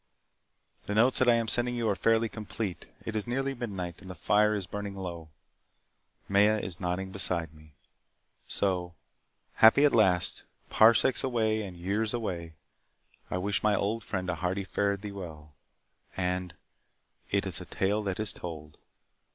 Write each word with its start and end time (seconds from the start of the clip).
The 0.87 0.95
notes 0.95 1.19
that 1.19 1.29
I 1.29 1.35
am 1.35 1.47
sending 1.47 1.75
you 1.75 1.87
are 1.87 1.95
fairly 1.95 2.27
complete. 2.27 2.87
It 3.05 3.15
is 3.15 3.27
nearly 3.27 3.53
midnight 3.53 4.01
and 4.01 4.09
the 4.09 4.15
fire 4.15 4.55
is 4.55 4.65
burning 4.65 4.95
low. 4.95 5.29
Maya 6.27 6.57
is 6.57 6.79
nodding 6.79 7.11
beside 7.11 7.53
me. 7.53 7.75
So 8.47 8.95
happy 9.57 9.85
at 9.85 9.93
last 9.93 10.41
parsecs 10.71 11.23
away 11.23 11.61
and 11.61 11.77
years 11.77 12.15
away 12.15 12.55
I 13.29 13.37
wish 13.37 13.61
my 13.61 13.75
old 13.75 14.03
friend 14.03 14.27
a 14.27 14.33
hearty 14.37 14.63
fare 14.63 14.97
thee 14.97 15.11
well 15.11 15.53
and 16.17 16.55
IT 17.29 17.45
IS 17.45 17.61
A 17.61 17.65
TALE 17.65 18.01
THAT 18.01 18.19
IS 18.21 18.33
TOLD. 18.33 18.77